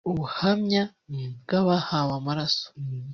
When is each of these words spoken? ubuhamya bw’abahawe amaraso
ubuhamya 0.09 0.83
bw’abahawe 1.43 2.11
amaraso 2.19 2.65